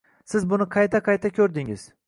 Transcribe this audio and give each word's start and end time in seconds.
Siz 0.31 0.47
buni 0.53 0.67
qayta 0.77 1.03
-qayta 1.09 1.33
ko'rdingiz 1.37 1.89